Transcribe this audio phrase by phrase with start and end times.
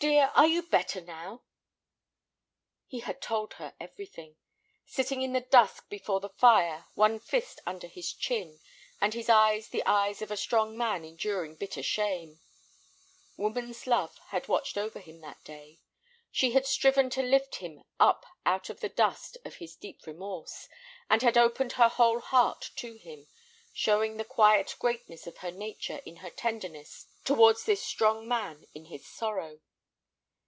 [0.00, 1.42] "Dear, are you better now?"
[2.86, 4.36] He had told her everything,
[4.86, 8.60] sitting in the dusk before the fire, one fist under his chin,
[9.00, 12.38] and his eyes the eyes of a strong man enduring bitter shame.
[13.36, 15.80] Woman's love had watched over him that day.
[16.30, 20.68] She had striven to lift him up out of the dust of his deep remorse,
[21.10, 23.26] and had opened her whole heart to him,
[23.72, 28.84] showing the quiet greatness of her nature in her tenderness towards this strong man in
[28.84, 29.58] his sorrow.